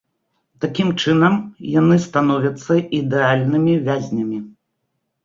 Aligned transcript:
Такім 0.63 0.87
чынам, 1.01 1.35
яны 1.79 1.95
становяцца 2.05 2.71
ідэальнымі 3.01 3.73
вязнямі. 3.89 4.39